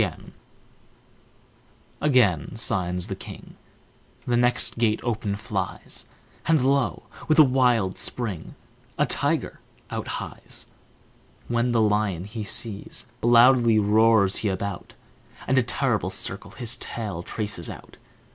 Again 2.01 2.57
signs 2.57 3.05
the 3.05 3.15
king, 3.15 3.55
The 4.25 4.35
next 4.35 4.79
gate 4.79 4.99
open 5.03 5.35
flies, 5.35 6.07
And, 6.47 6.65
lo! 6.65 7.03
with 7.27 7.37
a 7.37 7.43
wild 7.43 7.99
spring, 7.99 8.55
A 8.97 9.05
tiger 9.05 9.59
out 9.91 10.07
hies. 10.17 10.65
When 11.47 11.71
the 11.71 11.81
lion 11.81 12.23
he 12.23 12.43
sees, 12.43 13.05
loudly 13.21 13.77
roars 13.77 14.37
he 14.37 14.49
about, 14.49 14.95
And 15.45 15.59
a 15.59 15.61
terrible 15.61 16.09
circle 16.09 16.49
his 16.49 16.77
tail 16.77 17.21
traces 17.21 17.69
out. 17.69 17.97